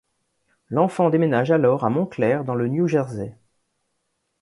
[0.69, 3.37] L'enfant déménage alors à Montclair, dans le New Jersey.